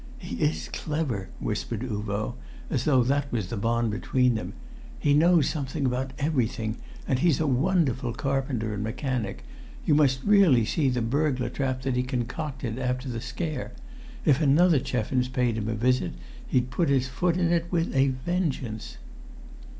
"He 0.17 0.37
is 0.37 0.67
clever," 0.73 1.29
whispered 1.39 1.81
Uvo, 1.83 2.33
as 2.71 2.85
though 2.85 3.03
that 3.03 3.31
was 3.31 3.49
the 3.51 3.55
bond 3.55 3.91
between 3.91 4.33
them. 4.33 4.53
"He 4.97 5.13
knows 5.13 5.47
something 5.47 5.85
about 5.85 6.11
everything, 6.17 6.77
and 7.07 7.19
he's 7.19 7.39
a 7.39 7.45
wonderful 7.45 8.11
carpenter 8.11 8.73
and 8.73 8.81
mechanic. 8.83 9.43
You 9.85 9.93
must 9.93 10.23
really 10.23 10.65
see 10.65 10.89
the 10.89 11.03
burglar 11.03 11.49
trap 11.49 11.83
that 11.83 11.95
he 11.95 12.01
concocted 12.01 12.79
after 12.79 13.09
the 13.09 13.21
scare. 13.21 13.73
If 14.25 14.41
another 14.41 14.79
Cheffins 14.79 15.27
paid 15.27 15.55
him 15.55 15.69
a 15.69 15.75
visit, 15.75 16.13
he'd 16.47 16.71
put 16.71 16.89
his 16.89 17.07
foot 17.07 17.37
in 17.37 17.51
it 17.53 17.67
with 17.71 17.95
a 17.95 18.07
vengeance." 18.07 18.97